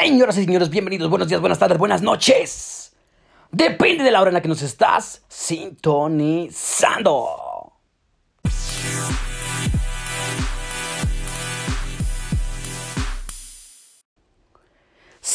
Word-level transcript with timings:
Señoras 0.00 0.38
y 0.38 0.44
señores, 0.44 0.70
bienvenidos, 0.70 1.10
buenos 1.10 1.26
días, 1.26 1.40
buenas 1.40 1.58
tardes, 1.58 1.76
buenas 1.76 2.02
noches. 2.02 2.92
Depende 3.50 4.04
de 4.04 4.12
la 4.12 4.20
hora 4.20 4.30
en 4.30 4.34
la 4.34 4.40
que 4.40 4.46
nos 4.46 4.62
estás 4.62 5.24
sintonizando. 5.26 7.47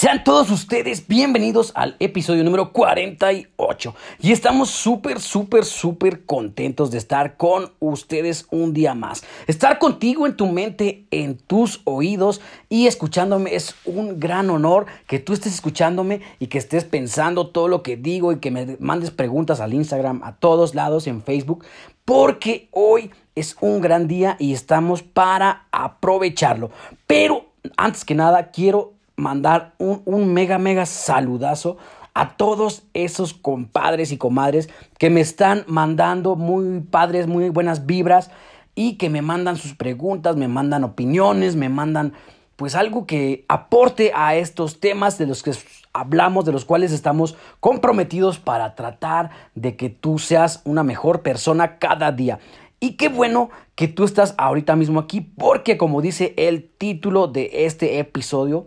Sean 0.04 0.26
todos 0.26 0.52
ustedes 0.52 1.08
bienvenidos 1.08 1.72
al 1.76 1.96
episodio 1.98 2.44
número 2.44 2.74
48. 2.74 3.96
Y 4.20 4.34
estamos 4.34 4.70
súper, 4.70 5.22
súper, 5.22 5.64
súper 5.64 6.26
contentos 6.26 6.92
de 6.92 6.98
estar 6.98 7.38
con 7.38 7.72
ustedes 7.80 8.46
un 8.52 8.74
día 8.74 8.96
más. 8.96 9.24
Estar 9.48 9.80
contigo 9.80 10.28
en 10.28 10.36
tu 10.36 10.48
mente, 10.48 11.06
en 11.10 11.38
tus 11.38 11.80
oídos 11.86 12.42
y 12.68 12.88
escuchándome 12.88 13.56
es 13.56 13.76
un 13.86 14.20
gran 14.20 14.50
honor 14.50 14.88
que 15.08 15.20
tú 15.20 15.32
estés 15.32 15.54
escuchándome 15.54 16.20
y 16.38 16.48
que 16.48 16.58
estés 16.58 16.84
pensando 16.84 17.48
todo 17.48 17.70
lo 17.70 17.82
que 17.82 17.96
digo 17.96 18.34
y 18.34 18.40
que 18.40 18.52
me 18.52 18.76
mandes 18.82 19.10
preguntas 19.10 19.62
al 19.62 19.74
Instagram, 19.74 20.22
a 20.26 20.36
todos 20.36 20.76
lados, 20.76 21.08
en 21.08 21.24
Facebook, 21.24 21.64
porque 22.04 22.68
hoy 22.72 23.10
es 23.36 23.56
un 23.62 23.80
gran 23.80 24.10
día 24.10 24.36
y 24.38 24.52
estamos 24.52 25.02
para 25.02 25.68
aprovecharlo. 25.72 26.72
Pero 27.08 27.54
antes 27.78 28.04
que 28.04 28.16
nada, 28.16 28.52
quiero 28.52 28.93
mandar 29.16 29.74
un, 29.78 30.34
mega, 30.34 30.58
mega 30.58 30.86
saludazo 30.86 31.78
a 32.14 32.36
todos 32.38 32.84
esos 32.94 33.34
compadres 33.34 34.12
y 34.12 34.18
comadres 34.18 34.70
que 34.98 35.10
me 35.10 35.22
están 35.22 35.64
mandando 35.68 36.36
muy 36.36 36.82
padres, 36.82 37.28
muy 37.28 37.50
buenas 37.50 37.86
vibras 37.86 38.30
y 38.76 38.96
que 38.96 39.10
me 39.10 39.22
mandan 39.22 39.58
sus 39.58 39.74
preguntas, 39.74 40.36
me 40.36 40.48
mandan 40.48 40.84
opiniones, 40.84 41.56
me 41.56 41.70
mandan 41.70 42.14
pues 42.56 42.76
algo 42.76 43.08
que 43.08 43.46
aporte 43.48 44.12
a 44.16 44.36
estos 44.36 44.80
temas 44.80 45.18
de 45.18 45.26
los 45.26 45.42
que 45.42 45.52
hablamos, 45.92 46.46
de 46.46 46.52
los 46.52 46.66
cuales 46.66 46.92
estamos 46.92 47.36
comprometidos 47.60 48.40
para 48.40 48.76
tratar 48.76 49.32
de 49.56 49.76
que 49.76 49.90
tú 49.90 50.20
seas 50.20 50.62
una 50.66 50.84
mejor 50.84 51.22
persona 51.22 51.78
cada 51.78 52.12
día. 52.12 52.40
Y 52.80 52.92
qué 52.92 53.10
bueno 53.10 53.50
que 53.76 53.88
tú 53.88 54.04
estás 54.04 54.36
ahorita 54.38 54.76
mismo 54.76 55.00
aquí 55.00 55.22
porque 55.22 55.78
como 55.78 56.02
dice 56.02 56.34
el 56.38 56.70
título 56.70 57.28
de 57.28 57.66
este 57.66 58.00
episodio, 58.00 58.66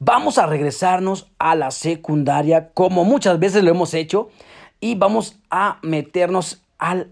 Vamos 0.00 0.38
a 0.38 0.46
regresarnos 0.46 1.28
a 1.38 1.56
la 1.56 1.72
secundaria 1.72 2.70
como 2.72 3.04
muchas 3.04 3.38
veces 3.40 3.64
lo 3.64 3.70
hemos 3.70 3.94
hecho 3.94 4.28
y 4.80 4.94
vamos 4.94 5.40
a 5.50 5.78
meternos 5.82 6.62
al 6.78 7.10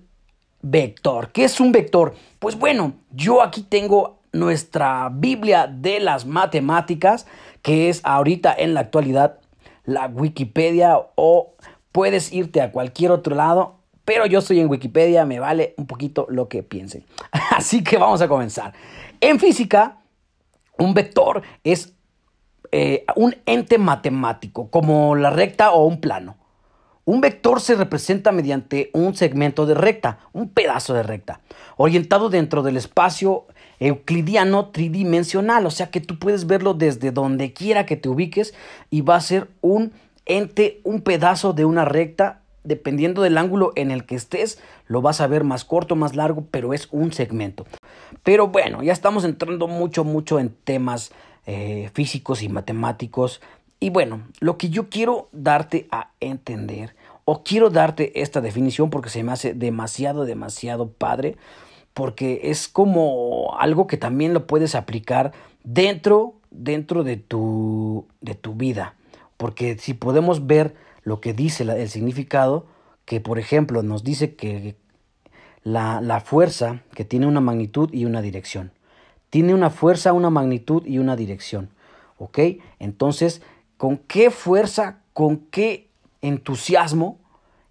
vector. 0.62 1.32
¿Qué 1.32 1.44
es 1.44 1.58
un 1.58 1.72
vector? 1.72 2.14
Pues 2.38 2.56
bueno, 2.56 2.92
yo 3.10 3.42
aquí 3.42 3.62
tengo 3.62 4.20
nuestra 4.32 5.10
Biblia 5.12 5.66
de 5.66 5.98
las 5.98 6.26
matemáticas, 6.26 7.26
que 7.62 7.88
es 7.88 8.00
ahorita 8.04 8.54
en 8.56 8.74
la 8.74 8.80
actualidad 8.80 9.40
la 9.84 10.06
Wikipedia 10.06 10.98
o 11.16 11.54
puedes 11.90 12.32
irte 12.32 12.60
a 12.60 12.70
cualquier 12.70 13.10
otro 13.10 13.34
lado, 13.34 13.80
pero 14.04 14.26
yo 14.26 14.38
estoy 14.38 14.60
en 14.60 14.68
Wikipedia, 14.68 15.24
me 15.24 15.40
vale 15.40 15.74
un 15.76 15.86
poquito 15.86 16.26
lo 16.30 16.48
que 16.48 16.62
piensen. 16.62 17.04
Así 17.50 17.82
que 17.82 17.96
vamos 17.96 18.20
a 18.20 18.28
comenzar. 18.28 18.74
En 19.20 19.40
física, 19.40 19.98
un 20.78 20.94
vector 20.94 21.42
es 21.64 21.95
eh, 22.72 23.04
un 23.14 23.36
ente 23.46 23.78
matemático, 23.78 24.70
como 24.70 25.14
la 25.14 25.30
recta 25.30 25.72
o 25.72 25.86
un 25.86 26.00
plano. 26.00 26.36
Un 27.04 27.20
vector 27.20 27.60
se 27.60 27.76
representa 27.76 28.32
mediante 28.32 28.90
un 28.92 29.14
segmento 29.14 29.64
de 29.64 29.74
recta, 29.74 30.18
un 30.32 30.48
pedazo 30.48 30.92
de 30.92 31.04
recta, 31.04 31.40
orientado 31.76 32.30
dentro 32.30 32.62
del 32.62 32.76
espacio 32.76 33.46
euclidiano 33.78 34.70
tridimensional, 34.70 35.66
o 35.66 35.70
sea 35.70 35.90
que 35.90 36.00
tú 36.00 36.18
puedes 36.18 36.46
verlo 36.46 36.74
desde 36.74 37.12
donde 37.12 37.52
quiera 37.52 37.86
que 37.86 37.96
te 37.96 38.08
ubiques 38.08 38.54
y 38.90 39.02
va 39.02 39.16
a 39.16 39.20
ser 39.20 39.48
un 39.60 39.92
ente, 40.24 40.80
un 40.82 41.00
pedazo 41.02 41.52
de 41.52 41.64
una 41.64 41.84
recta, 41.84 42.40
dependiendo 42.64 43.22
del 43.22 43.38
ángulo 43.38 43.72
en 43.76 43.92
el 43.92 44.04
que 44.04 44.16
estés, 44.16 44.58
lo 44.88 45.00
vas 45.00 45.20
a 45.20 45.28
ver 45.28 45.44
más 45.44 45.64
corto, 45.64 45.94
más 45.94 46.16
largo, 46.16 46.44
pero 46.50 46.74
es 46.74 46.88
un 46.90 47.12
segmento. 47.12 47.66
Pero 48.24 48.48
bueno, 48.48 48.82
ya 48.82 48.92
estamos 48.92 49.24
entrando 49.24 49.68
mucho, 49.68 50.02
mucho 50.02 50.40
en 50.40 50.50
temas 50.64 51.12
eh, 51.46 51.90
físicos 51.94 52.42
y 52.42 52.48
matemáticos. 52.48 53.40
Y 53.78 53.90
bueno, 53.90 54.22
lo 54.40 54.58
que 54.58 54.68
yo 54.68 54.88
quiero 54.88 55.28
darte 55.32 55.86
a 55.90 56.10
entender, 56.20 56.96
o 57.24 57.42
quiero 57.42 57.70
darte 57.70 58.20
esta 58.20 58.40
definición 58.40 58.90
porque 58.90 59.10
se 59.10 59.22
me 59.22 59.32
hace 59.32 59.54
demasiado, 59.54 60.24
demasiado 60.24 60.90
padre, 60.90 61.36
porque 61.94 62.40
es 62.44 62.68
como 62.68 63.56
algo 63.58 63.86
que 63.86 63.96
también 63.96 64.34
lo 64.34 64.46
puedes 64.46 64.74
aplicar 64.74 65.32
dentro, 65.64 66.34
dentro 66.50 67.04
de 67.04 67.16
tu, 67.16 68.06
de 68.20 68.34
tu 68.34 68.54
vida. 68.54 68.94
Porque 69.36 69.78
si 69.78 69.94
podemos 69.94 70.46
ver 70.46 70.74
lo 71.02 71.20
que 71.20 71.32
dice 71.32 71.64
el 71.64 71.88
significado, 71.88 72.66
que 73.04 73.20
por 73.20 73.38
ejemplo 73.38 73.82
nos 73.82 74.04
dice 74.04 74.34
que 74.34 74.76
la, 75.62 76.00
la 76.00 76.20
fuerza 76.20 76.82
que 76.94 77.04
tiene 77.04 77.26
una 77.26 77.40
magnitud 77.40 77.88
y 77.92 78.04
una 78.04 78.20
dirección. 78.20 78.72
Tiene 79.36 79.52
una 79.52 79.68
fuerza, 79.68 80.14
una 80.14 80.30
magnitud 80.30 80.86
y 80.86 80.96
una 80.96 81.14
dirección. 81.14 81.68
¿Ok? 82.16 82.38
Entonces, 82.78 83.42
¿con 83.76 83.98
qué 83.98 84.30
fuerza, 84.30 85.00
con 85.12 85.36
qué 85.50 85.90
entusiasmo 86.22 87.18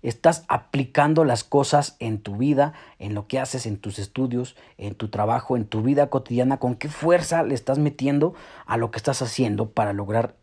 estás 0.04 0.46
aplicando 0.48 1.26
las 1.26 1.44
cosas 1.44 1.96
en 1.98 2.20
tu 2.20 2.38
vida, 2.38 2.74
en 3.00 3.16
lo 3.16 3.26
que 3.26 3.40
haces, 3.40 3.66
en 3.66 3.78
tus 3.78 3.98
estudios, 3.98 4.56
en 4.78 4.94
tu 4.94 5.08
trabajo, 5.08 5.58
en 5.58 5.66
tu 5.66 5.82
vida 5.82 6.12
cotidiana? 6.12 6.58
¿Con 6.58 6.76
qué 6.76 6.88
fuerza 6.88 7.42
le 7.42 7.56
estás 7.56 7.80
metiendo 7.80 8.36
a 8.68 8.78
lo 8.78 8.92
que 8.92 8.98
estás 8.98 9.24
haciendo 9.24 9.72
para 9.72 9.92
lograr 9.92 10.36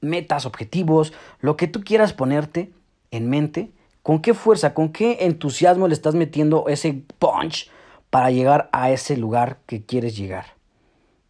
metas, 0.00 0.46
objetivos, 0.46 1.12
lo 1.40 1.56
que 1.56 1.66
tú 1.66 1.80
quieras 1.80 2.12
ponerte 2.12 2.72
en 3.10 3.28
mente? 3.28 3.72
¿Con 4.04 4.22
qué 4.22 4.32
fuerza, 4.32 4.74
con 4.74 4.92
qué 4.92 5.26
entusiasmo 5.26 5.88
le 5.88 5.94
estás 5.94 6.14
metiendo 6.14 6.68
ese 6.68 7.02
punch 7.18 7.68
para 8.12 8.30
llegar 8.30 8.68
a 8.72 8.90
ese 8.90 9.16
lugar 9.16 9.56
que 9.64 9.86
quieres 9.86 10.14
llegar. 10.14 10.44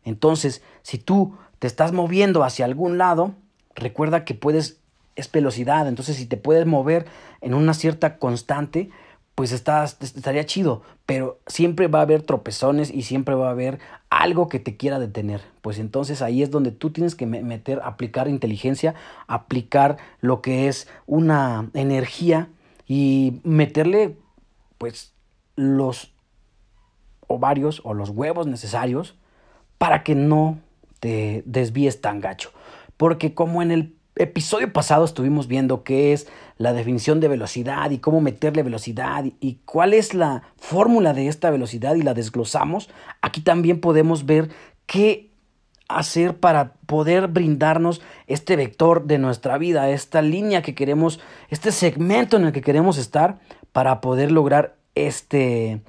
Entonces, 0.03 0.63
si 0.83 0.99
tú 0.99 1.37
te 1.61 1.69
estás 1.69 1.93
moviendo 1.93 2.43
hacia 2.43 2.65
algún 2.65 2.99
lado, 2.99 3.37
recuerda 3.77 4.25
que 4.25 4.35
puedes, 4.35 4.81
es 5.15 5.31
velocidad, 5.31 5.87
entonces 5.87 6.17
si 6.17 6.27
te 6.27 6.37
puedes 6.37 6.67
mover 6.67 7.07
en 7.41 7.55
una 7.55 7.73
cierta 7.73 8.19
constante, 8.19 8.91
pues 9.37 9.53
estás, 9.53 9.97
estaría 10.01 10.45
chido, 10.45 10.83
pero 11.07 11.39
siempre 11.47 11.87
va 11.87 12.01
a 12.01 12.03
haber 12.03 12.23
tropezones 12.23 12.91
y 12.91 13.03
siempre 13.03 13.37
va 13.37 13.47
a 13.47 13.53
haber 13.53 13.79
algo 14.11 14.49
que 14.49 14.59
te 14.59 14.77
quiera 14.77 14.99
detener. 14.99 15.41
Pues 15.61 15.79
entonces 15.79 16.21
ahí 16.21 16.43
es 16.43 16.51
donde 16.51 16.73
tú 16.73 16.91
tienes 16.91 17.15
que 17.15 17.27
meter, 17.27 17.81
aplicar 17.85 18.27
inteligencia, 18.27 18.97
aplicar 19.29 19.99
lo 20.21 20.43
que 20.43 20.67
es 20.67 20.89
una 21.07 21.71
energía 21.75 22.49
y 22.89 23.41
meterle 23.45 24.17
pues 24.79 25.13
los 25.55 26.13
ovarios 27.27 27.81
o 27.85 27.95
los 27.95 28.11
huevos 28.11 28.47
necesarios 28.47 29.17
para 29.79 30.03
que 30.03 30.15
no 30.15 30.59
te 31.01 31.43
desvíes 31.47 32.01
tan 32.01 32.21
gacho. 32.21 32.53
Porque 32.97 33.35
como 33.35 33.63
en 33.63 33.71
el 33.71 33.97
episodio 34.17 34.73
pasado 34.73 35.05
estuvimos 35.05 35.49
viendo 35.49 35.83
qué 35.83 36.13
es 36.13 36.29
la 36.59 36.73
definición 36.73 37.21
de 37.21 37.29
velocidad 37.29 37.91
y 37.91 37.99
cómo 37.99 38.21
meterle 38.21 38.63
velocidad 38.63 39.25
y 39.41 39.55
cuál 39.65 39.95
es 39.95 40.15
la 40.15 40.43
fórmula 40.57 41.13
de 41.13 41.29
esta 41.29 41.51
velocidad 41.51 41.95
y 41.95 42.03
la 42.03 42.15
desglosamos, 42.15 42.91
aquí 43.23 43.41
también 43.41 43.81
podemos 43.81 44.27
ver 44.27 44.51
qué 44.87 45.31
hacer 45.89 46.39
para 46.39 46.75
poder 46.87 47.29
brindarnos 47.29 48.01
este 48.27 48.57
vector 48.57 49.07
de 49.07 49.19
nuestra 49.19 49.59
vida, 49.59 49.91
esta 49.91 50.23
línea 50.23 50.63
que 50.63 50.75
queremos, 50.75 51.21
este 51.49 51.73
segmento 51.73 52.37
en 52.37 52.45
el 52.45 52.53
que 52.53 52.63
queremos 52.63 52.99
estar 52.99 53.41
para 53.73 54.01
poder 54.01 54.31
lograr 54.31 54.77
este, 54.95 55.83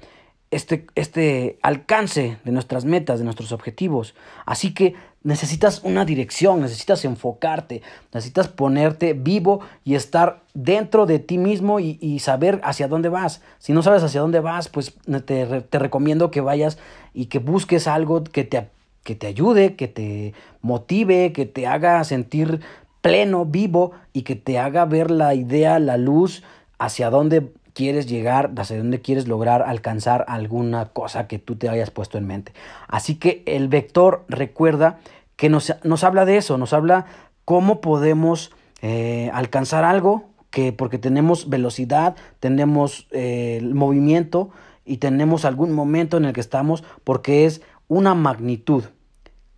este, 0.56 0.88
este 0.96 1.58
alcance 1.62 2.38
de 2.44 2.52
nuestras 2.52 2.86
metas, 2.86 3.20
de 3.20 3.26
nuestros 3.26 3.52
objetivos. 3.52 4.16
Así 4.46 4.74
que 4.74 4.96
necesitas 5.24 5.82
una 5.84 6.06
dirección, 6.06 6.62
necesitas 6.62 7.06
enfocarte, 7.06 7.82
necesitas 8.14 8.48
ponerte 8.48 9.14
vivo 9.14 9.62
y 9.84 9.96
estar 9.96 10.42
dentro 10.54 11.06
de 11.06 11.20
ti 11.20 11.38
mismo 11.38 11.80
y, 11.80 12.20
saber 12.20 12.60
hacia 12.64 12.88
dónde 12.88 13.10
vas. 13.10 13.42
Si 13.60 13.74
no 13.74 13.82
sabes 13.82 14.04
hacia 14.04 14.22
dónde 14.22 14.40
vas, 14.40 14.70
pues 14.70 14.94
te, 15.26 15.62
te 15.62 15.80
recomiendo 15.80 16.32
que 16.32 16.42
vayas 16.42 16.78
y 17.14 17.26
que 17.28 17.40
busques 17.40 17.88
algo 17.88 18.24
que 18.24 18.44
te, 18.44 18.68
que 19.04 19.16
te 19.16 19.28
ayude, 19.28 19.76
que 19.76 19.88
te 19.88 20.34
motive, 20.62 21.34
que 21.34 21.46
te 21.46 21.68
haga 21.68 22.04
sentir 22.04 22.62
pleno, 23.02 23.46
vivo 23.46 23.92
y 24.14 24.22
que 24.22 24.36
te 24.36 24.60
haga 24.60 24.86
ver 24.86 25.12
la 25.12 25.36
idea, 25.36 25.80
la 25.80 25.98
luz, 25.98 26.44
hacia 26.80 27.10
dónde 27.10 27.52
quieres 27.74 28.08
llegar, 28.08 28.52
hacia 28.56 28.78
dónde 28.78 29.02
quieres 29.02 29.28
lograr 29.28 29.64
alcanzar 29.64 30.26
alguna 30.28 30.90
cosa 30.90 31.28
que 31.28 31.40
tú 31.40 31.56
te 31.56 31.70
hayas 31.70 31.92
puesto 31.92 32.18
en 32.18 32.28
mente. 32.28 32.54
Así 32.88 33.16
que 33.16 33.44
el 33.46 33.68
vector 33.68 34.26
recuerda 34.28 35.00
que 35.36 35.50
nos, 35.50 35.74
nos 35.84 36.04
habla 36.04 36.26
de 36.26 36.38
eso, 36.38 36.58
nos 36.58 36.74
habla 36.74 37.06
cómo 37.46 37.82
podemos 37.82 38.52
eh, 38.82 39.30
alcanzar 39.34 39.84
algo, 39.84 40.26
que 40.50 40.72
porque 40.72 41.00
tenemos 41.00 41.50
velocidad, 41.50 42.16
tenemos 42.40 43.08
eh, 43.12 43.60
movimiento 43.74 44.52
y 44.86 44.98
tenemos 44.98 45.46
algún 45.46 45.72
momento 45.72 46.18
en 46.18 46.26
el 46.26 46.34
que 46.34 46.42
estamos, 46.42 46.84
porque 47.04 47.46
es 47.46 47.62
una 47.88 48.14
magnitud. 48.14 48.84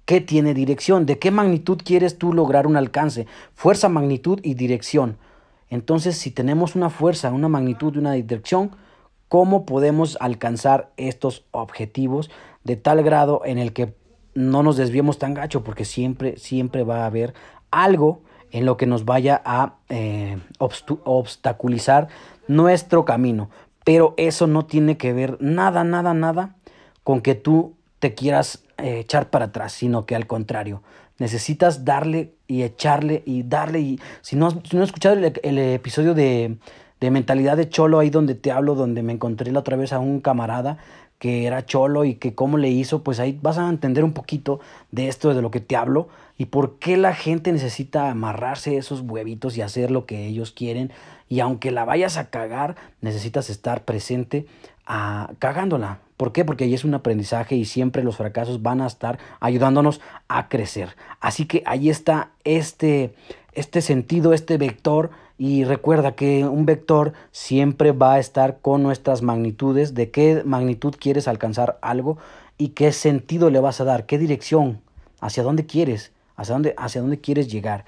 ¿Qué 0.06 0.22
tiene 0.22 0.54
dirección? 0.54 1.06
¿De 1.06 1.18
qué 1.18 1.32
magnitud 1.32 1.80
quieres 1.84 2.18
tú 2.18 2.32
lograr 2.32 2.68
un 2.68 2.78
alcance? 2.78 3.26
Fuerza, 3.56 3.90
magnitud 3.90 4.40
y 4.44 4.54
dirección. 4.54 5.18
Entonces, 5.70 6.18
si 6.18 6.32
tenemos 6.32 6.76
una 6.76 6.90
fuerza, 6.90 7.32
una 7.32 7.50
magnitud 7.50 7.98
una 7.98 8.14
dirección, 8.14 8.72
¿cómo 9.28 9.66
podemos 9.66 10.18
alcanzar 10.20 10.92
estos 10.98 11.46
objetivos 11.52 12.30
de 12.64 12.76
tal 12.76 13.04
grado 13.04 13.42
en 13.46 13.58
el 13.58 13.74
que 13.74 13.94
no 14.34 14.64
nos 14.64 14.78
desviemos 14.78 15.18
tan 15.18 15.34
gacho? 15.34 15.64
Porque 15.64 15.86
siempre, 15.86 16.38
siempre 16.38 16.84
va 16.84 17.04
a 17.04 17.08
haber 17.08 17.34
algo 17.72 18.22
en 18.52 18.66
lo 18.66 18.78
que 18.78 18.86
nos 18.86 19.06
vaya 19.06 19.42
a 19.44 19.76
eh, 19.90 20.38
obstaculizar 20.60 22.08
nuestro 22.48 23.04
camino. 23.04 23.50
Pero 23.84 24.14
eso 24.18 24.48
no 24.48 24.66
tiene 24.66 24.98
que 24.98 25.14
ver 25.14 25.38
nada, 25.42 25.84
nada, 25.84 26.14
nada 26.14 26.56
con 27.04 27.22
que 27.22 27.36
tú 27.36 27.76
te 28.00 28.14
quieras 28.14 28.64
eh, 28.78 29.00
echar 29.00 29.30
para 29.30 29.46
atrás, 29.46 29.74
sino 29.74 30.06
que 30.06 30.16
al 30.16 30.26
contrario, 30.28 30.82
necesitas 31.18 31.86
darle 31.86 32.34
y 32.48 32.64
echarle 32.64 33.24
y 33.26 33.44
darle. 33.44 33.80
Y 33.80 34.00
si 34.22 34.36
no, 34.36 34.52
si 34.52 34.76
no 34.76 34.84
has 34.84 34.90
escuchado 34.90 35.16
el, 35.16 35.58
episodio 35.58 36.14
de, 36.14 36.58
de, 37.00 37.12
mentalidad 37.12 37.58
de 37.58 37.70
cholo, 37.70 38.00
ahí 38.00 38.10
donde 38.10 38.36
te 38.36 38.52
hablo, 38.52 38.76
donde 38.76 39.04
me 39.04 39.14
encontré 39.14 39.52
la 39.52 39.60
otra 39.60 39.78
vez 39.78 39.94
a 39.94 40.00
un 40.00 40.22
camarada 40.22 40.78
que 41.20 41.46
era 41.46 41.66
cholo 41.66 42.06
y 42.06 42.16
que 42.16 42.36
cómo 42.36 42.58
le 42.58 42.70
hizo, 42.70 43.04
pues 43.04 43.20
ahí 43.20 43.40
vas 43.42 43.58
a 43.58 43.70
entender 43.70 44.04
un 44.04 44.14
poquito 44.14 44.60
de 44.92 45.08
esto, 45.08 45.34
de 45.34 45.42
lo 45.42 45.50
que 45.50 45.62
te 45.62 45.76
hablo 45.76 46.10
y 46.38 46.46
por 46.46 46.78
qué 46.80 46.98
la 46.98 47.14
gente 47.14 47.52
necesita 47.52 48.12
amarrarse 48.12 48.78
esos 48.78 49.02
huevitos 49.02 49.58
y 49.58 49.62
hacer 49.62 49.92
lo 49.92 50.06
que 50.06 50.26
ellos 50.26 50.52
quieren. 50.52 50.92
Y 51.30 51.40
aunque 51.40 51.72
la 51.72 51.86
vayas 51.86 52.18
a 52.18 52.30
cagar, 52.30 52.76
necesitas 53.02 53.50
estar 53.50 53.86
presente 53.86 54.46
a, 54.86 55.32
cagándola. 55.40 56.00
¿Por 56.18 56.32
qué? 56.32 56.46
Porque 56.46 56.64
ahí 56.64 56.74
es 56.74 56.86
un 56.86 56.94
aprendizaje 56.94 57.56
y 57.56 57.66
siempre 57.66 58.04
los 58.04 58.18
fracasos 58.18 58.62
van 58.62 58.82
a 58.82 58.88
estar 58.88 59.20
ayudándonos 59.40 60.00
a 60.28 60.48
crecer. 60.48 60.96
Así 61.20 61.46
que 61.46 61.62
ahí 61.66 61.90
está 61.90 62.32
este, 62.46 63.14
este 63.52 63.82
sentido, 63.82 64.34
este 64.34 64.58
vector. 64.58 65.12
Y 65.38 65.66
recuerda 65.66 66.16
que 66.16 66.46
un 66.46 66.66
vector 66.66 67.12
siempre 67.34 67.92
va 67.92 68.14
a 68.14 68.20
estar 68.20 68.60
con 68.62 68.84
nuestras 68.84 69.22
magnitudes, 69.22 69.94
de 69.94 70.10
qué 70.10 70.44
magnitud 70.46 70.96
quieres 70.98 71.28
alcanzar 71.28 71.78
algo 71.82 72.18
y 72.58 72.70
qué 72.70 72.94
sentido 72.94 73.50
le 73.50 73.60
vas 73.60 73.82
a 73.82 73.84
dar, 73.84 74.06
qué 74.06 74.18
dirección, 74.18 74.80
hacia 75.20 75.44
dónde 75.44 75.66
quieres, 75.66 76.14
hacia 76.38 76.54
dónde, 76.54 76.74
hacia 76.78 77.02
dónde 77.02 77.20
quieres 77.20 77.52
llegar. 77.52 77.84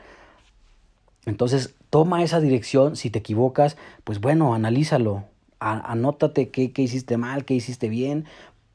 Entonces, 1.26 1.74
toma 1.90 2.22
esa 2.22 2.42
dirección, 2.42 2.98
si 2.98 3.10
te 3.10 3.20
equivocas, 3.20 3.78
pues 4.04 4.20
bueno, 4.20 4.54
analízalo, 4.54 5.24
anótate 5.60 6.50
qué, 6.50 6.72
hiciste 6.76 7.18
mal, 7.18 7.46
qué 7.46 7.54
hiciste 7.54 7.90
bien, 7.90 8.26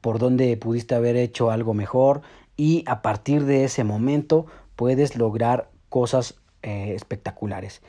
por 0.01 0.19
dónde 0.19 0.57
pudiste 0.57 0.95
haber 0.95 1.17
hecho 1.17 1.51
algo 1.51 1.75
mejor 1.75 2.23
y 2.57 2.85
a 2.87 3.03
partir 3.03 3.45
de 3.45 3.65
ese 3.65 3.85
momento 3.85 4.47
puedes 4.77 5.17
lograr 5.17 5.71
cosas 5.89 6.35
eh, 6.63 6.93
espectaculares. 6.95 7.83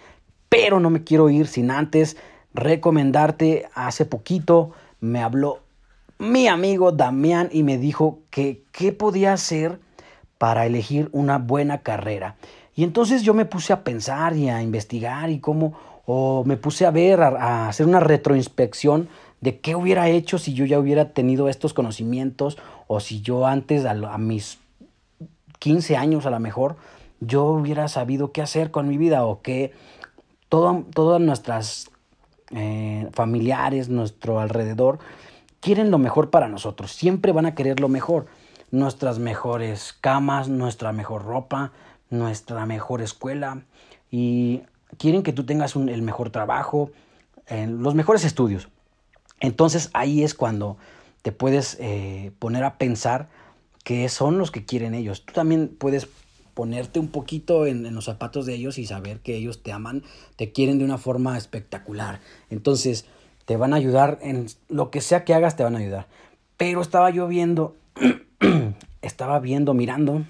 Pero 0.50 0.80
no 0.80 0.90
me 0.90 1.04
quiero 1.04 1.30
ir 1.30 1.48
sin 1.48 1.72
antes 1.72 2.18
recomendarte, 2.54 3.68
hace 3.74 4.06
poquito 4.06 4.72
me 5.00 5.22
habló 5.22 5.60
mi 6.20 6.48
amigo 6.48 6.92
Damián 6.92 7.50
y 7.52 7.64
me 7.64 7.78
dijo 7.78 8.20
que 8.30 8.64
qué 8.72 8.92
podía 8.94 9.34
hacer 9.34 9.80
para 10.38 10.66
elegir 10.66 11.10
una 11.12 11.38
buena 11.38 11.80
carrera. 11.80 12.38
Y 12.76 12.84
entonces 12.84 13.24
yo 13.24 13.34
me 13.34 13.46
puse 13.46 13.74
a 13.74 13.84
pensar 13.84 14.36
y 14.36 14.50
a 14.50 14.62
investigar 14.62 15.30
y 15.30 15.40
cómo 15.40 15.74
o 16.06 16.44
me 16.46 16.58
puse 16.58 16.86
a 16.86 16.92
ver, 16.92 17.22
a, 17.22 17.70
hacer 17.70 17.86
una 17.88 18.00
retroinspección 18.00 19.10
de 19.42 19.60
qué 19.60 19.76
hubiera 19.76 20.10
hecho 20.10 20.38
si 20.38 20.54
yo 20.54 20.66
ya 20.66 20.80
hubiera 20.80 21.10
tenido 21.10 21.50
estos 21.50 21.74
conocimientos 21.74 22.58
o 22.88 23.00
si 23.00 23.22
yo 23.22 23.46
antes, 23.46 23.86
a, 23.86 24.18
mis 24.18 24.60
15 25.60 25.98
años 25.98 26.26
a 26.26 26.30
lo 26.30 26.40
mejor, 26.40 26.76
yo 27.20 27.46
hubiera 27.46 27.88
sabido 27.88 28.32
qué 28.32 28.42
hacer 28.42 28.72
con 28.72 28.88
mi 28.88 28.98
vida 28.98 29.26
o 29.26 29.42
que 29.42 29.74
todas 30.50 31.22
nuestras 31.22 31.90
eh, 32.52 33.10
familiares, 33.14 33.90
nuestro 33.90 34.40
alrededor, 34.40 35.00
quieren 35.60 35.90
lo 35.90 35.98
mejor 35.98 36.30
para 36.30 36.50
nosotros, 36.50 36.92
siempre 36.92 37.32
van 37.32 37.46
a 37.46 37.56
querer 37.56 37.80
lo 37.80 37.90
mejor, 37.90 38.28
nuestras 38.70 39.20
mejores 39.20 39.94
camas, 40.00 40.50
nuestra 40.50 40.92
mejor 40.92 41.24
ropa, 41.24 41.72
nuestra 42.10 42.66
mejor 42.66 43.02
escuela 43.02 43.64
y 44.12 44.62
quieren 44.98 45.24
que 45.24 45.34
tú 45.34 45.46
tengas 45.46 45.76
el 45.76 46.02
mejor 46.02 46.30
trabajo, 46.30 46.92
los 47.50 47.96
mejores 47.96 48.24
estudios. 48.24 48.70
Entonces 49.40 49.90
ahí 49.94 50.24
es 50.24 50.34
cuando 50.34 50.78
te 51.22 51.32
puedes 51.32 51.78
eh, 51.80 52.32
poner 52.40 52.64
a 52.64 52.78
pensar 52.78 53.30
qué 53.84 54.08
son 54.10 54.38
los 54.38 54.52
que 54.52 54.66
quieren 54.66 54.94
ellos. 54.94 55.26
Tú 55.26 55.34
también 55.34 55.68
puedes 55.78 56.08
ponerte 56.54 57.00
un 57.00 57.08
poquito 57.08 57.66
en, 57.66 57.86
en, 57.86 57.96
los 57.96 58.06
zapatos 58.06 58.46
de 58.46 58.54
ellos 58.54 58.78
y 58.78 58.86
saber 58.86 59.20
que 59.20 59.36
ellos 59.36 59.64
te 59.64 59.72
aman, 59.72 60.04
te 60.36 60.52
quieren 60.52 60.78
de 60.78 60.86
una 60.86 60.98
forma 60.98 61.38
espectacular. 61.38 62.20
Entonces 62.50 63.06
te 63.46 63.58
van 63.58 63.74
a 63.74 63.78
ayudar 63.78 64.20
en 64.22 64.48
lo 64.70 64.92
que 64.92 65.02
sea 65.02 65.26
que 65.26 65.34
hagas, 65.34 65.56
te 65.56 65.64
van 65.64 65.76
a 65.76 65.80
ayudar. 65.80 66.08
Pero 66.58 66.82
estaba 66.82 67.10
yo 67.10 67.28
viendo, 67.28 67.76
estaba 69.02 69.40
viendo, 69.40 69.74
mirando 69.74 70.24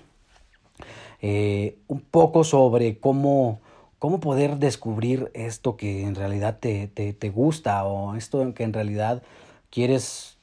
eh, 1.22 1.78
un 1.88 2.02
poco 2.02 2.44
sobre 2.44 2.98
cómo 3.00 3.62
cómo 4.04 4.20
poder 4.20 4.58
descubrir 4.58 5.32
esto 5.34 5.78
que 5.78 6.04
en 6.04 6.16
realidad 6.16 6.58
te, 6.60 6.90
te, 6.90 7.14
te 7.14 7.30
gusta 7.30 7.86
o 7.86 8.18
esto 8.18 8.54
que 8.54 8.64
en 8.64 8.74
realidad 8.74 9.24
quieres 9.70 10.36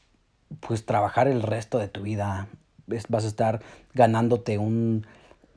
pues 0.60 0.86
trabajar 0.86 1.28
el 1.28 1.42
resto 1.42 1.76
de 1.76 1.86
tu 1.86 2.00
vida. 2.00 2.48
Vas 3.10 3.24
a 3.26 3.28
estar 3.28 3.60
ganándote 3.92 4.56
un, 4.56 5.06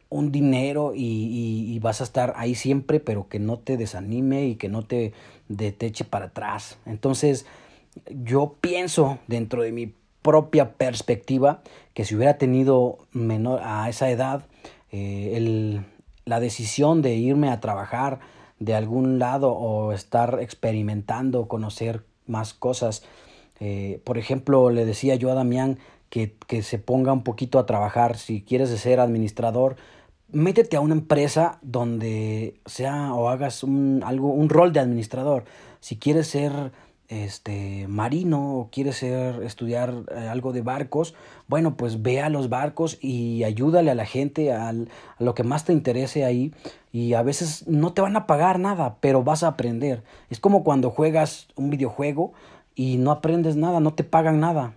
un 0.10 0.34
dinero 0.34 0.92
y, 0.94 1.72
y, 1.74 1.80
vas 1.80 2.02
a 2.02 2.04
estar 2.04 2.34
ahí 2.36 2.56
siempre, 2.56 3.00
pero 3.00 3.30
que 3.30 3.40
no 3.40 3.58
te 3.58 3.78
desanime 3.78 4.48
y 4.48 4.56
que 4.56 4.68
no 4.68 4.84
te, 4.84 5.14
de, 5.48 5.74
eche 5.80 6.04
para 6.04 6.26
atrás. 6.26 6.78
Entonces, 6.86 7.46
yo 8.10 8.58
pienso 8.60 9.18
dentro 9.28 9.62
de 9.62 9.72
mi 9.72 9.94
propia 10.22 10.74
perspectiva 10.74 11.62
que 11.94 12.04
si 12.04 12.16
hubiera 12.16 12.38
tenido 12.38 12.98
menor 13.14 13.62
a 13.64 13.88
esa 13.88 14.10
edad, 14.10 14.46
eh, 14.92 15.38
el, 15.38 15.86
la 16.26 16.40
decisión 16.40 17.02
de 17.02 17.16
irme 17.16 17.50
a 17.50 17.60
trabajar 17.60 18.20
de 18.60 18.76
algún 18.76 19.20
lado 19.20 19.52
o 19.52 19.92
estar 19.92 20.40
experimentando, 20.42 21.48
conocer 21.48 22.04
más 22.28 22.54
cosas. 22.54 23.04
Eh, 23.60 24.02
por 24.04 24.18
ejemplo, 24.18 24.70
le 24.70 24.86
decía 24.86 25.16
yo 25.16 25.32
a 25.32 25.36
Damián 25.36 25.80
que, 26.10 26.36
que, 26.48 26.64
se 26.64 26.80
ponga 26.80 27.12
un 27.12 27.24
poquito 27.24 27.60
a 27.60 27.66
trabajar. 27.66 28.18
Si 28.18 28.42
quieres 28.42 28.70
ser 28.70 29.00
administrador, 29.00 29.76
métete 30.32 30.78
a 30.78 30.82
una 30.82 30.96
empresa 30.96 31.60
donde 31.62 32.60
sea 32.66 33.14
o 33.14 33.30
hagas 33.30 33.64
un, 33.64 34.02
algo, 34.06 34.30
un 34.30 34.50
rol 34.50 34.74
de 34.74 34.80
administrador. 34.80 35.46
Si 35.80 35.98
quieres 35.98 36.28
ser 36.28 36.72
este 37.10 37.88
marino 37.88 38.58
o 38.58 38.70
quieres 38.72 38.98
ser, 38.98 39.44
estudiar 39.44 39.94
eh, 40.12 40.28
algo 40.28 40.54
de 40.54 40.62
barcos, 40.62 41.14
bueno, 41.48 41.76
pues 41.76 42.02
ve 42.02 42.22
a 42.22 42.30
los 42.30 42.50
barcos 42.50 42.98
y 43.02 43.44
ayúdale 43.44 43.92
a 43.92 43.96
la 43.96 44.06
gente 44.06 44.52
a 44.52 44.74
lo 45.20 45.36
que 45.36 45.44
más 45.44 45.66
te 45.66 45.74
interese 45.74 46.26
ahí 46.26 46.54
y 46.92 47.14
a 47.14 47.24
veces 47.24 47.68
no 47.68 47.94
te 47.94 48.02
van 48.02 48.16
a 48.16 48.28
pagar 48.28 48.60
nada, 48.60 48.98
pero 49.00 49.24
vas 49.24 49.44
a 49.44 49.50
aprender. 49.50 50.04
Es 50.30 50.40
como 50.40 50.64
cuando 50.64 50.90
juegas 50.90 51.48
un 51.56 51.70
videojuego 51.70 52.34
y 52.76 52.98
no 52.98 53.12
aprendes 53.12 53.56
nada, 53.56 53.80
no 53.80 53.94
te 53.94 54.04
pagan 54.04 54.40
nada. 54.40 54.74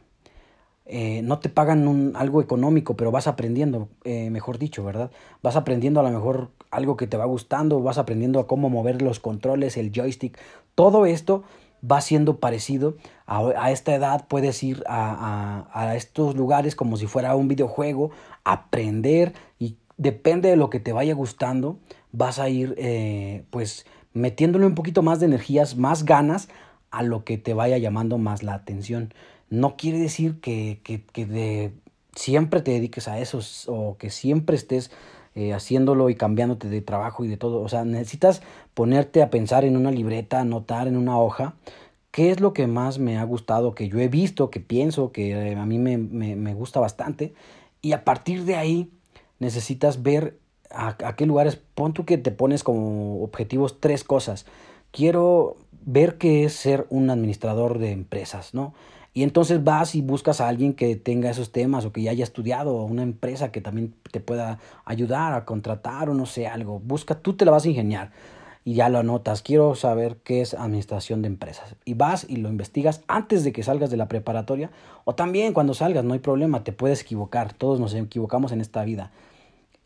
Eh, 0.89 1.21
no 1.23 1.41
te 1.41 1.49
pagan 1.49 1.89
un, 1.89 2.13
algo 2.15 2.41
económico, 2.41 2.97
pero 2.97 3.11
vas 3.11 3.27
aprendiendo, 3.27 3.89
eh, 4.05 4.31
mejor 4.31 4.59
dicho, 4.59 4.85
¿verdad? 4.85 5.11
Vas 5.43 5.57
aprendiendo 5.57 5.99
a 5.99 6.05
lo 6.05 6.11
mejor 6.11 6.51
algo 6.71 6.97
que 6.97 7.09
te 7.09 7.17
va 7.17 7.25
gustando, 7.25 7.83
vas 7.83 7.99
aprendiendo 7.99 8.39
a 8.39 8.47
cómo 8.47 8.71
mover 8.71 9.03
los 9.03 9.19
controles, 9.19 9.77
el 9.77 9.91
joystick, 9.93 10.39
todo 10.77 11.05
esto 11.05 11.43
va 11.83 12.01
siendo 12.01 12.39
parecido. 12.39 12.97
A, 13.27 13.71
esta 13.71 13.95
edad 13.95 14.27
puedes 14.29 14.63
ir 14.63 14.83
a, 14.87 15.69
a, 15.73 15.97
estos 15.97 16.37
lugares 16.37 16.77
como 16.77 16.97
si 16.97 17.07
fuera 17.07 17.35
un 17.37 17.49
videojuego, 17.49 18.11
aprender 18.45 19.35
y 19.59 19.77
depende 19.97 20.49
de 20.49 20.57
lo 20.57 20.71
que 20.71 20.81
te 20.81 20.93
vaya 20.93 21.15
gustando, 21.15 21.79
vas 22.13 22.39
a 22.39 22.49
ir 22.49 22.75
eh, 22.79 23.45
pues 23.51 23.87
metiéndole 24.13 24.67
un 24.67 24.75
poquito 24.75 25.03
más 25.03 25.21
de 25.21 25.27
energías, 25.27 25.77
más 25.77 26.05
ganas 26.05 26.49
a 26.91 27.03
lo 27.03 27.25
que 27.25 27.39
te 27.39 27.55
vaya 27.55 27.79
llamando 27.79 28.19
más 28.19 28.43
la 28.43 28.55
atención. 28.55 29.13
No 29.51 29.77
quiere 29.77 29.99
decir 29.99 30.41
que, 30.41 30.81
que, 30.83 31.05
que 31.05 31.27
de, 31.27 31.73
siempre 32.15 32.63
te 32.63 32.73
dediques 32.73 33.09
a 33.09 33.19
eso 33.21 33.41
o 33.69 33.97
que 33.99 34.11
siempre 34.11 34.57
estés 34.57 34.91
eh, 35.35 35.53
haciéndolo 35.53 36.09
y 36.09 36.15
cambiándote 36.15 36.69
de 36.69 36.81
trabajo 36.81 37.25
y 37.25 37.29
de 37.29 37.37
todo. 37.37 37.61
O 37.61 37.69
sea, 37.69 37.85
necesitas 37.85 38.43
ponerte 38.77 39.23
a 39.23 39.31
pensar 39.31 39.65
en 39.65 39.75
una 39.75 39.91
libreta, 39.91 40.41
anotar 40.41 40.87
en 40.87 40.99
una 40.99 41.19
hoja 41.19 41.55
qué 42.11 42.31
es 42.31 42.41
lo 42.41 42.53
que 42.53 42.67
más 42.67 42.99
me 42.99 43.17
ha 43.17 43.25
gustado, 43.25 43.75
que 43.75 43.89
yo 43.89 43.99
he 44.01 44.09
visto, 44.09 44.51
que 44.51 44.61
pienso, 44.61 45.13
que 45.13 45.31
eh, 45.31 45.57
a 45.57 45.65
mí 45.65 45.79
me, 45.79 45.97
me, 45.97 46.37
me, 46.37 46.53
gusta 46.53 46.79
bastante. 46.79 47.33
Y 47.81 47.93
a 47.93 48.05
partir 48.05 48.45
de 48.45 48.57
ahí 48.57 48.91
necesitas 49.39 50.03
ver 50.03 50.39
a, 50.71 50.95
a 51.07 51.17
qué 51.17 51.25
lugares, 51.25 51.59
pon 51.75 51.95
tú 51.95 52.05
que 52.05 52.19
te 52.19 52.31
pones 52.33 52.63
como 52.63 53.23
objetivos 53.23 53.81
tres 53.81 54.05
cosas. 54.05 54.45
Quiero 54.91 55.57
ver 55.87 56.19
qué 56.19 56.45
es 56.45 56.53
ser 56.53 56.87
un 56.91 57.09
administrador 57.09 57.79
de 57.79 57.93
empresas, 57.93 58.53
¿no? 58.53 58.75
Y 59.15 59.23
entonces 59.23 59.65
vas 59.65 59.95
y 59.95 60.03
buscas 60.03 60.43
a 60.43 60.49
alguien 60.49 60.75
que 60.75 60.97
tenga 60.97 61.31
esos 61.31 61.51
temas 61.51 61.87
o 61.87 61.93
que 61.93 62.03
ya 62.03 62.11
haya 62.11 62.25
estudiado, 62.25 62.77
o 62.77 62.85
una 62.85 63.03
empresa 63.03 63.53
que 63.53 63.63
también 63.63 63.95
te 64.13 64.21
pueda 64.21 64.59
ayudar 64.85 65.33
a 65.33 65.47
contratar 65.47 66.11
o 66.11 66.15
no 66.15 66.27
sé, 66.27 66.47
algo. 66.47 66.79
Busca, 66.79 67.15
tú 67.15 67.35
te 67.35 67.47
la 67.47 67.53
vas 67.53 67.65
a 67.65 67.69
ingeniar 67.71 68.13
y 68.67 68.75
ya 68.75 68.89
lo 68.89 68.99
anotas. 68.99 69.43
Quiero 69.43 69.77
saber 69.77 70.17
qué 70.25 70.41
es 70.41 70.53
administración 70.53 71.23
de 71.23 71.29
empresas. 71.29 71.77
Y 71.85 71.95
vas 71.95 72.27
y 72.29 72.35
lo 72.35 72.49
investigas 72.49 73.05
antes 73.07 73.45
de 73.45 73.53
que 73.53 73.63
salgas 73.63 73.91
de 73.91 73.97
la 73.97 74.09
preparatoria 74.09 74.73
o 75.05 75.15
también 75.15 75.53
cuando 75.53 75.73
salgas, 75.73 76.05
no 76.05 76.15
hay 76.15 76.19
problema, 76.19 76.65
te 76.65 76.73
puedes 76.73 77.01
equivocar. 77.03 77.53
Todos 77.53 77.79
nos 77.79 77.95
equivocamos 77.95 78.51
en 78.51 78.61
esta 78.61 78.83
vida. 78.83 79.13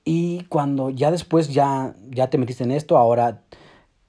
Y 0.03 0.45
cuando 0.45 0.89
ya 0.89 1.11
después 1.11 1.53
ya, 1.53 1.95
ya 2.09 2.31
te 2.31 2.39
metiste 2.39 2.65
en 2.65 2.71
esto, 2.71 2.97
ahora 2.97 3.43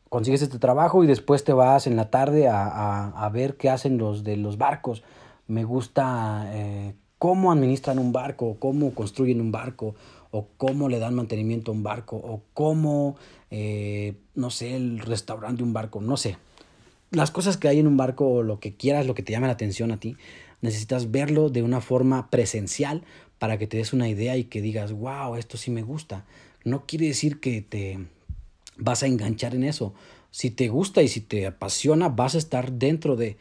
consigues 0.08 0.42
este 0.42 0.58
trabajo 0.58 1.04
y 1.04 1.08
después 1.08 1.44
te 1.44 1.52
vas 1.52 1.86
en 1.86 1.98
la 1.98 2.10
tarde 2.10 2.48
a, 2.48 3.30
ver 3.34 3.58
qué 3.58 3.70
hacen 3.70 3.98
los 3.98 4.24
de 4.24 4.38
los 4.38 4.58
barcos. 4.58 5.04
Me 5.48 5.66
gusta 5.66 6.46
eh, 6.54 6.94
cómo 7.18 7.52
administran 7.52 8.00
un 8.00 8.14
barco, 8.14 8.56
cómo 8.58 8.94
construyen 8.94 9.42
un 9.42 9.52
barco, 9.52 9.96
o 10.32 10.48
cómo 10.58 10.90
le 10.90 11.00
dan 11.00 11.14
mantenimiento 11.14 11.72
a 11.72 11.76
un 11.76 11.84
barco, 11.84 12.16
o 12.16 12.42
cómo, 12.54 13.18
eh, 13.52 14.16
no 14.34 14.50
sé, 14.50 14.76
el 14.76 15.00
restaurante 15.00 15.58
de 15.58 15.64
un 15.64 15.74
barco, 15.74 16.02
no 16.02 16.18
sé. 16.18 16.38
Las 17.12 17.32
cosas 17.32 17.58
que 17.58 17.68
hay 17.68 17.80
en 17.80 17.88
un 17.88 17.98
barco, 17.98 18.28
o 18.28 18.44
lo 18.44 18.60
que 18.60 18.74
quieras, 18.74 19.06
lo 19.06 19.14
que 19.14 19.24
te 19.24 19.34
llame 19.34 19.48
la 19.48 19.54
atención 19.54 19.92
a 19.92 20.00
ti, 20.00 20.16
necesitas 20.62 21.12
verlo 21.12 21.50
de 21.50 21.64
una 21.64 21.82
forma 21.82 22.30
presencial 22.30 23.04
para 23.40 23.58
que 23.58 23.68
te 23.68 23.78
des 23.78 23.92
una 23.92 24.08
idea 24.08 24.38
y 24.38 24.46
que 24.46 24.62
digas, 24.62 24.94
wow, 24.94 25.36
esto 25.36 25.58
sí 25.58 25.72
me 25.72 25.82
gusta. 25.82 26.26
No 26.64 26.86
quiere 26.86 27.08
decir 27.08 27.40
que 27.40 27.62
te 27.62 28.00
vas 28.78 29.04
a 29.04 29.08
enganchar 29.08 29.56
en 29.56 29.64
eso. 29.64 29.94
Si 30.30 30.52
te 30.52 30.70
gusta 30.70 31.02
y 31.02 31.08
si 31.08 31.22
te 31.22 31.48
apasiona, 31.48 32.08
vas 32.08 32.36
a 32.36 32.38
estar 32.38 32.72
dentro 32.72 33.16
de... 33.16 33.38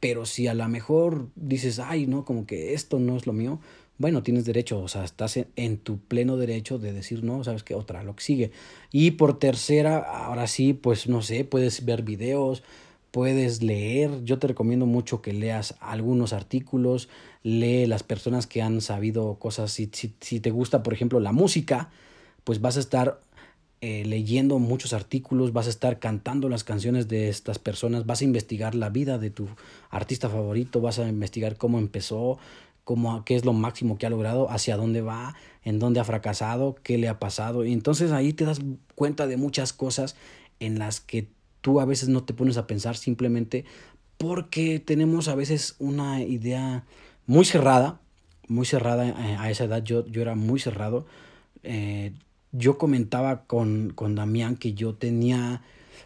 Pero 0.00 0.26
si 0.26 0.46
a 0.46 0.54
lo 0.54 0.68
mejor 0.68 1.28
dices, 1.36 1.78
ay, 1.78 2.06
no, 2.06 2.24
como 2.24 2.44
que 2.44 2.74
esto 2.74 2.98
no 2.98 3.16
es 3.16 3.26
lo 3.26 3.32
mío, 3.32 3.60
bueno, 3.98 4.22
tienes 4.22 4.44
derecho, 4.44 4.80
o 4.80 4.88
sea, 4.88 5.04
estás 5.04 5.38
en, 5.56 5.78
tu 5.78 5.98
pleno 5.98 6.36
derecho 6.36 6.78
de 6.78 6.92
decir, 6.92 7.24
no, 7.24 7.42
sabes 7.44 7.62
que 7.62 7.74
otra, 7.74 8.02
lo 8.02 8.14
que 8.14 8.22
sigue. 8.22 8.50
Y 8.92 9.12
por 9.12 9.38
tercera, 9.38 9.98
ahora 9.98 10.46
sí, 10.46 10.74
pues 10.74 11.08
no 11.08 11.22
sé, 11.22 11.44
puedes 11.44 11.84
ver 11.84 12.02
videos, 12.02 12.62
puedes 13.10 13.62
leer. 13.62 14.22
Yo 14.24 14.38
te 14.38 14.48
recomiendo 14.48 14.86
mucho 14.86 15.22
que 15.22 15.32
leas 15.32 15.76
algunos 15.80 16.32
artículos, 16.32 17.08
lee 17.42 17.86
las 17.86 18.02
personas 18.02 18.46
que 18.46 18.62
han 18.62 18.80
sabido 18.82 19.36
cosas. 19.38 19.72
Si, 19.72 19.88
si, 19.92 20.14
si 20.20 20.40
te 20.40 20.50
gusta, 20.50 20.82
por 20.82 20.92
ejemplo, 20.92 21.20
la 21.20 21.32
música, 21.32 21.90
pues 22.44 22.60
vas 22.60 22.76
a 22.76 22.80
estar 22.80 23.20
eh, 23.82 24.04
leyendo 24.06 24.58
muchos 24.58 24.94
artículos, 24.94 25.52
vas 25.52 25.66
a 25.66 25.70
estar 25.70 25.98
cantando 25.98 26.48
las 26.48 26.64
canciones 26.64 27.08
de 27.08 27.28
estas 27.28 27.58
personas, 27.58 28.06
vas 28.06 28.22
a 28.22 28.24
investigar 28.24 28.74
la 28.74 28.88
vida 28.88 29.18
de 29.18 29.28
tu 29.28 29.48
artista 29.90 30.30
favorito, 30.30 30.80
vas 30.80 30.98
a 30.98 31.06
investigar 31.06 31.58
cómo 31.58 31.78
empezó, 31.78 32.38
cómo, 32.86 33.24
qué 33.24 33.34
es 33.34 33.44
lo 33.44 33.52
máximo 33.52 33.98
que 33.98 34.06
ha 34.06 34.10
logrado, 34.10 34.48
hacia 34.48 34.76
dónde 34.76 35.02
va, 35.02 35.34
en 35.64 35.80
dónde 35.80 35.98
ha 35.98 36.04
fracasado, 36.04 36.76
qué 36.84 36.98
le 36.98 37.08
ha 37.08 37.18
pasado. 37.18 37.64
Y 37.64 37.72
entonces 37.72 38.12
ahí 38.12 38.32
te 38.32 38.44
das 38.44 38.60
cuenta 38.94 39.26
de 39.26 39.36
muchas 39.36 39.72
cosas 39.72 40.14
en 40.60 40.78
las 40.78 41.00
que 41.00 41.26
tú 41.62 41.80
a 41.80 41.84
veces 41.84 42.08
no 42.08 42.22
te 42.22 42.32
pones 42.32 42.58
a 42.58 42.68
pensar 42.68 42.96
simplemente 42.96 43.64
porque 44.18 44.78
tenemos 44.78 45.26
a 45.26 45.34
veces 45.34 45.74
una 45.80 46.22
idea 46.22 46.84
muy 47.26 47.44
cerrada, 47.44 47.98
muy 48.46 48.64
cerrada 48.64 49.08
eh, 49.08 49.36
a 49.36 49.50
esa 49.50 49.64
edad, 49.64 49.82
yo, 49.82 50.06
yo 50.06 50.22
era 50.22 50.36
muy 50.36 50.60
cerrado. 50.60 51.06
Eh, 51.64 52.12
yo 52.52 52.78
comentaba 52.78 53.46
con, 53.46 53.90
con 53.96 54.14
Damián 54.14 54.56
que 54.56 54.74
yo 54.74 54.94
tenía, 54.94 55.62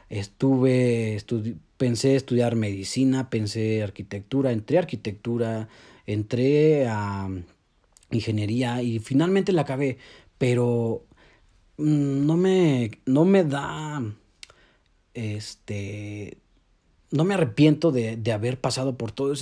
estuve, 0.08 1.22
pensé 1.76 2.16
estudiar 2.16 2.56
medicina, 2.56 3.28
pensé 3.28 3.82
arquitectura, 3.82 4.50
entré 4.50 4.78
arquitectura, 4.78 5.68
entré 6.12 6.86
a 6.88 7.28
ingeniería 8.10 8.82
y 8.82 8.98
finalmente 8.98 9.52
la 9.52 9.62
acabé, 9.62 9.98
pero 10.38 11.04
mm, 11.78 12.26
no 12.26 12.36
me, 12.36 12.90
no 13.06 13.24
me 13.24 13.44
da, 13.44 14.02
este, 15.14 16.38
no 17.10 17.24
me 17.24 17.34
arrepiento 17.34 17.92
de, 17.92 18.16
de 18.16 18.32
haber 18.32 18.60
pasado 18.60 18.96
por 18.96 19.12
toda 19.12 19.34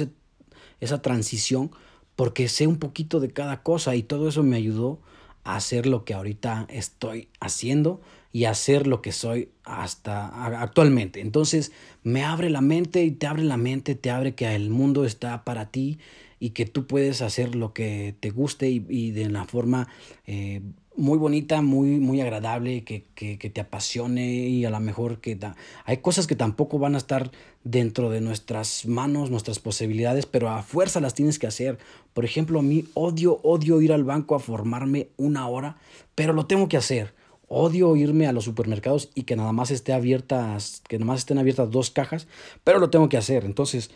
esa 0.80 1.02
transición 1.02 1.70
porque 2.16 2.48
sé 2.48 2.66
un 2.66 2.78
poquito 2.78 3.20
de 3.20 3.30
cada 3.30 3.62
cosa 3.62 3.94
y 3.94 4.02
todo 4.02 4.28
eso 4.28 4.42
me 4.42 4.56
ayudó 4.56 5.00
hacer 5.44 5.86
lo 5.86 6.04
que 6.04 6.14
ahorita 6.14 6.66
estoy 6.68 7.28
haciendo 7.40 8.00
y 8.32 8.44
hacer 8.44 8.86
lo 8.86 9.00
que 9.00 9.12
soy 9.12 9.50
hasta 9.64 10.26
actualmente. 10.60 11.20
Entonces 11.20 11.72
me 12.02 12.24
abre 12.24 12.50
la 12.50 12.60
mente 12.60 13.04
y 13.04 13.12
te 13.12 13.26
abre 13.26 13.44
la 13.44 13.56
mente, 13.56 13.94
te 13.94 14.10
abre 14.10 14.34
que 14.34 14.54
el 14.54 14.68
mundo 14.68 15.04
está 15.04 15.44
para 15.44 15.70
ti 15.70 15.98
y 16.40 16.50
que 16.50 16.66
tú 16.66 16.86
puedes 16.86 17.22
hacer 17.22 17.54
lo 17.54 17.72
que 17.72 18.14
te 18.20 18.30
guste 18.30 18.68
y, 18.70 19.10
de 19.10 19.26
una 19.26 19.44
forma 19.44 19.88
eh, 20.26 20.62
muy 20.98 21.16
bonita, 21.16 21.62
muy, 21.62 22.00
muy 22.00 22.20
agradable, 22.20 22.82
que, 22.84 23.04
que, 23.14 23.38
que, 23.38 23.50
te 23.50 23.60
apasione 23.60 24.48
y 24.48 24.64
a 24.64 24.70
lo 24.70 24.80
mejor 24.80 25.20
que 25.20 25.38
hay 25.84 25.96
cosas 25.98 26.26
que 26.26 26.34
tampoco 26.34 26.78
van 26.78 26.96
a 26.96 26.98
estar 26.98 27.30
dentro 27.62 28.10
de 28.10 28.20
nuestras 28.20 28.84
manos, 28.86 29.30
nuestras 29.30 29.60
posibilidades, 29.60 30.26
pero 30.26 30.48
a 30.48 30.62
fuerza 30.62 31.00
las 31.00 31.14
tienes 31.14 31.38
que 31.38 31.46
hacer. 31.46 31.78
Por 32.14 32.24
ejemplo, 32.24 32.58
a 32.58 32.62
mí 32.62 32.84
odio, 32.94 33.38
odio 33.42 33.80
ir 33.80 33.92
al 33.92 34.04
banco 34.04 34.34
a 34.34 34.40
formarme 34.40 35.08
una 35.16 35.46
hora, 35.48 35.76
pero 36.14 36.32
lo 36.32 36.46
tengo 36.46 36.68
que 36.68 36.76
hacer. 36.76 37.14
Odio 37.46 37.96
irme 37.96 38.26
a 38.26 38.32
los 38.32 38.44
supermercados 38.44 39.10
y 39.14 39.22
que 39.22 39.36
nada 39.36 39.52
más 39.52 39.70
esté 39.70 39.92
abiertas, 39.92 40.82
que 40.86 40.98
nada 40.98 41.06
más 41.06 41.20
estén 41.20 41.38
abiertas 41.38 41.70
dos 41.70 41.90
cajas, 41.90 42.26
pero 42.64 42.78
lo 42.78 42.90
tengo 42.90 43.08
que 43.08 43.16
hacer. 43.16 43.44
Entonces, 43.44 43.90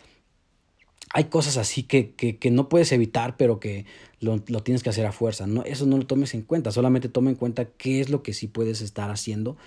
hay 1.11 1.25
cosas 1.25 1.57
así 1.57 1.83
que, 1.83 2.11
que, 2.11 2.37
que, 2.37 2.51
no 2.51 2.69
puedes 2.69 2.91
evitar, 2.91 3.37
pero 3.37 3.59
que 3.59 3.85
lo, 4.19 4.41
lo, 4.47 4.63
tienes 4.63 4.83
que 4.83 4.89
hacer 4.89 5.05
a 5.05 5.11
fuerza. 5.11 5.45
No, 5.47 5.63
eso 5.63 5.85
no 5.85 5.97
lo 5.97 6.07
tomes 6.07 6.33
en 6.33 6.41
cuenta, 6.41 6.71
solamente 6.71 7.09
toma 7.09 7.29
en 7.29 7.35
cuenta 7.35 7.65
qué 7.65 7.99
es 8.01 8.09
lo 8.09 8.23
que 8.23 8.33
sí 8.33 8.47
puedes 8.47 8.81
estar 8.81 9.11
haciendo 9.11 9.57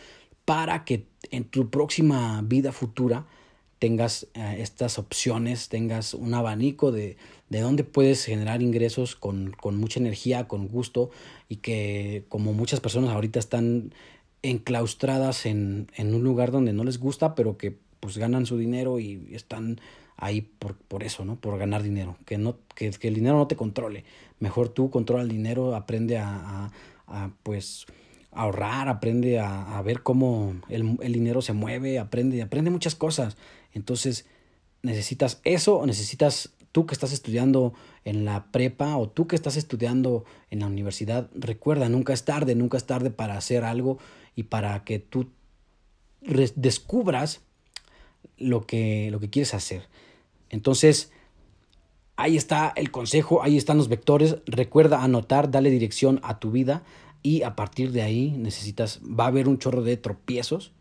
para 0.45 0.85
que 0.85 1.07
en 1.31 1.45
tu 1.45 1.71
próxima 1.71 2.41
vida 2.43 2.73
futura 2.73 3.27
tengas 3.79 4.29
eh, 4.35 4.57
estas 4.61 4.99
opciones, 4.99 5.69
tengas 5.69 6.15
un 6.15 6.33
abanico 6.35 6.93
de, 6.93 7.17
de 7.51 7.61
dónde 7.61 7.85
puedes 7.85 8.25
generar 8.25 8.63
ingresos 8.63 9.17
con, 9.17 9.51
con 9.51 9.77
mucha 9.77 10.01
energía, 10.01 10.49
con 10.49 10.69
gusto 10.69 11.11
y 11.49 11.57
que 11.57 12.25
como 12.29 12.53
muchas 12.53 12.81
personas 12.81 13.11
ahorita 13.11 13.39
están 13.39 13.93
enclaustradas 14.43 15.47
en, 15.47 15.89
en 15.97 16.15
un 16.15 16.23
lugar 16.23 16.53
donde 16.53 16.73
no 16.73 16.85
les 16.85 16.99
gusta, 16.99 17.35
pero 17.35 17.59
que 17.59 17.77
pues 18.01 18.17
ganan 18.17 18.47
su 18.47 18.57
dinero 18.57 18.99
y 19.01 19.29
están 19.33 19.81
ahí 20.17 20.43
por, 20.43 20.77
por 20.77 21.03
eso, 21.03 21.25
¿no? 21.25 21.37
Por 21.37 21.59
ganar 21.59 21.83
dinero, 21.83 22.17
que, 22.25 22.39
no, 22.39 22.59
que, 22.75 22.91
que, 22.91 23.09
el 23.09 23.15
dinero 23.15 23.37
no 23.37 23.47
te 23.47 23.57
controle. 23.57 24.05
Mejor 24.39 24.69
tú 24.69 24.91
controla 24.91 25.23
el 25.23 25.29
dinero, 25.29 25.75
aprende 25.75 26.19
a, 26.19 26.29
a, 26.29 26.73
a 27.07 27.31
pues 27.43 27.87
ahorrar, 28.33 28.89
aprende 28.89 29.39
a, 29.39 29.79
a 29.79 29.83
ver 29.83 30.03
cómo 30.03 30.55
el, 30.69 30.99
el, 31.01 31.13
dinero 31.13 31.43
se 31.43 31.53
mueve, 31.53 31.99
aprende, 31.99 32.43
aprende 32.43 32.71
muchas 32.71 32.95
cosas. 32.95 33.37
Entonces, 33.73 34.27
necesitas 34.83 35.41
eso 35.45 35.77
o 35.79 35.87
necesitas 35.87 36.53
tú 36.73 36.85
que 36.87 36.95
estás 36.95 37.13
estudiando 37.13 37.73
en 38.05 38.25
la 38.25 38.53
prepa 38.53 38.97
o 38.99 39.09
tú 39.09 39.27
que 39.27 39.37
estás 39.37 39.57
estudiando 39.57 40.25
en 40.51 40.61
la 40.61 40.67
universidad, 40.67 41.31
recuerda, 41.35 41.89
nunca 41.89 42.13
es 42.13 42.25
tarde, 42.25 42.55
nunca 42.55 42.77
es 42.77 42.85
tarde 42.85 43.11
para 43.11 43.37
hacer 43.39 43.65
algo 43.65 43.99
y 44.35 44.45
para 44.45 44.85
que 44.85 44.99
tú 44.99 45.31
descubras 46.21 47.41
lo 48.37 48.67
que, 48.67 49.09
lo 49.11 49.21
que 49.21 49.31
quieres 49.31 49.55
hacer. 49.55 49.89
Entonces, 50.51 51.13
ahí 52.17 52.37
está 52.37 52.73
el 52.77 52.91
consejo, 52.91 53.43
ahí 53.43 53.57
están 53.57 53.79
los 53.79 53.89
vectores. 53.89 54.37
Recuerda 54.47 55.03
anotar, 55.03 55.51
dale 55.51 55.71
dirección 55.71 56.21
a 56.23 56.39
tu 56.39 56.51
vida 56.51 56.83
y 57.23 57.43
a 57.43 57.57
partir 57.57 57.93
de 57.93 58.03
ahí 58.03 58.35
necesitas, 58.39 59.01
va 59.03 59.25
a 59.25 59.29
haber 59.29 59.49
un 59.49 59.59
chorro 59.59 59.83
de 59.83 59.97
tropiezos, 59.97 60.73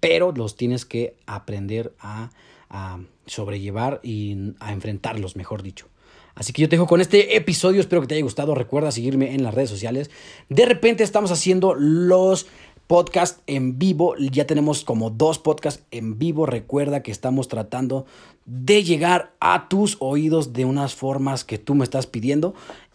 pero 0.00 0.32
los 0.32 0.56
tienes 0.56 0.84
que 0.84 1.16
aprender 1.26 1.94
a, 1.98 2.30
a 2.68 3.00
sobrellevar 3.26 4.00
y 4.02 4.54
a 4.60 4.72
enfrentarlos, 4.72 5.36
mejor 5.36 5.62
dicho. 5.62 5.88
Así 6.34 6.52
que 6.52 6.62
yo 6.62 6.68
te 6.68 6.76
dejo 6.76 6.86
con 6.86 7.00
este 7.00 7.36
episodio, 7.36 7.80
espero 7.80 8.00
que 8.00 8.08
te 8.08 8.14
haya 8.14 8.22
gustado. 8.22 8.54
Recuerda 8.54 8.90
seguirme 8.90 9.34
en 9.34 9.42
las 9.42 9.54
redes 9.54 9.68
sociales. 9.68 10.10
De 10.48 10.64
repente 10.64 11.04
estamos 11.04 11.30
haciendo 11.30 11.74
los 11.74 12.46
podcast 12.86 13.40
en 13.46 13.78
vivo. 13.78 14.14
Ya 14.16 14.46
tenemos 14.46 14.84
como 14.84 15.10
dos 15.10 15.38
podcasts 15.38 15.84
en 15.90 16.18
vivo. 16.18 16.46
Recuerda 16.46 17.02
que 17.02 17.10
estamos 17.10 17.48
tratando 17.48 18.06
de 18.44 18.82
llegar 18.82 19.32
a 19.40 19.68
tus 19.68 19.96
oídos 20.00 20.52
de 20.52 20.64
unas 20.64 20.94
formas 20.94 21.44
que 21.44 21.58
tú 21.58 21.74
me 21.74 21.84
estás 21.84 22.06
pidiendo. 22.06 22.54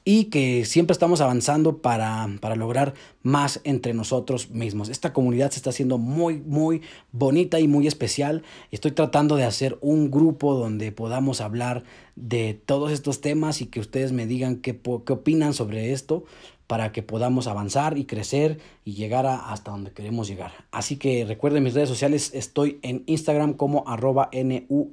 y 0.09 0.25
que 0.25 0.63
siempre 0.63 0.93
estamos 0.93 1.19
avanzando 1.19 1.79
para, 1.79 2.29
para, 2.39 2.55
lograr 2.55 2.93
más 3.23 3.59
entre 3.65 3.93
nosotros 3.93 4.51
mismos. 4.51 4.87
Esta 4.87 5.11
comunidad 5.11 5.51
se 5.51 5.57
está 5.57 5.71
haciendo 5.71 5.97
muy, 5.97 6.37
muy 6.37 6.81
bonita 7.11 7.59
y 7.59 7.67
muy 7.67 7.87
especial. 7.87 8.41
Estoy 8.71 8.91
tratando 8.91 9.35
de 9.35 9.43
hacer 9.43 9.77
un 9.81 10.09
grupo 10.09 10.55
donde 10.55 10.93
podamos 10.93 11.41
hablar 11.41 11.83
de 12.15 12.53
todos 12.53 12.93
estos 12.93 13.19
temas 13.19 13.59
y 13.61 13.65
que 13.65 13.81
ustedes 13.81 14.13
me 14.13 14.25
digan 14.25 14.61
qué, 14.61 14.79
qué 15.05 15.11
opinan 15.11 15.53
sobre 15.53 15.91
esto 15.91 16.23
para 16.67 16.91
que 16.91 17.01
podamos 17.01 17.47
avanzar 17.47 17.97
y 17.97 18.05
crecer 18.05 18.59
y 18.83 18.93
llegar 18.93 19.25
a 19.25 19.51
hasta 19.51 19.71
donde 19.71 19.91
queremos 19.91 20.27
llegar. 20.27 20.51
Así 20.71 20.97
que 20.97 21.25
recuerden 21.25 21.63
mis 21.63 21.73
redes 21.73 21.89
sociales, 21.89 22.31
estoy 22.33 22.79
en 22.81 23.03
Instagram 23.07 23.53
como 23.53 23.87
arroba 23.87 24.27
N-U-H-E-S-I, 24.33 24.85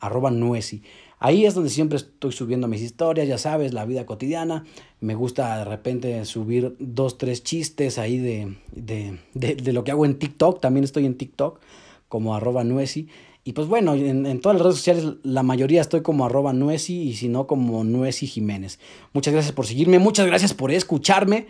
arroba 0.00 0.30
Nuesi. 0.32 0.82
Ahí 1.20 1.46
es 1.46 1.54
donde 1.54 1.70
siempre 1.70 1.96
estoy 1.96 2.30
subiendo 2.32 2.68
mis 2.68 2.80
historias, 2.80 3.26
ya 3.26 3.38
sabes, 3.38 3.72
la 3.72 3.84
vida 3.84 4.06
cotidiana. 4.06 4.64
Me 5.00 5.16
gusta 5.16 5.58
de 5.58 5.64
repente 5.64 6.24
subir 6.24 6.76
dos, 6.78 7.18
tres 7.18 7.42
chistes 7.42 7.98
ahí 7.98 8.18
de, 8.18 8.56
de, 8.72 9.18
de, 9.34 9.56
de 9.56 9.72
lo 9.72 9.82
que 9.82 9.90
hago 9.90 10.04
en 10.04 10.18
TikTok. 10.18 10.60
También 10.60 10.84
estoy 10.84 11.06
en 11.06 11.16
TikTok 11.16 11.60
como 12.08 12.36
arroba 12.36 12.62
Nuesi. 12.62 13.08
Y 13.44 13.52
pues 13.52 13.66
bueno, 13.66 13.94
en, 13.94 14.26
en, 14.26 14.40
todas 14.40 14.56
las 14.56 14.62
redes 14.62 14.76
sociales 14.76 15.14
la 15.22 15.42
mayoría 15.42 15.80
estoy 15.80 16.02
como 16.02 16.26
arroba 16.26 16.52
Nuesi 16.52 17.00
y 17.00 17.14
si 17.14 17.28
no 17.28 17.46
como 17.46 17.82
Nuesi 17.84 18.26
Jiménez. 18.26 18.78
Muchas 19.12 19.32
gracias 19.32 19.54
por 19.54 19.66
seguirme, 19.66 19.98
muchas 19.98 20.26
gracias 20.26 20.52
por 20.52 20.70
escucharme 20.70 21.46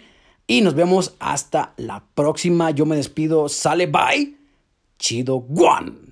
y 0.46 0.62
nos 0.62 0.74
vemos 0.74 1.14
hasta 1.20 1.74
la 1.76 2.04
próxima. 2.14 2.70
Yo 2.70 2.86
me 2.86 2.96
despido, 2.96 3.48
sale 3.48 3.86
bye, 3.86 4.36
chido 4.98 5.36
one. 5.36 6.07